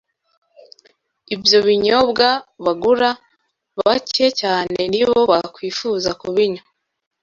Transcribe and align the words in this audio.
ibyo 1.35 1.57
binyobwa 1.67 2.27
bagura, 2.65 3.09
bake 3.79 4.25
cyane 4.41 4.79
ni 4.91 5.03
bo 5.07 5.17
bakwifuza 5.31 6.09
kubinywa. 6.21 6.63